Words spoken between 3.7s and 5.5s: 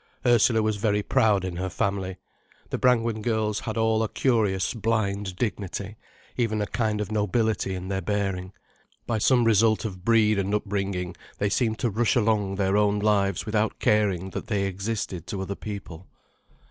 all a curious blind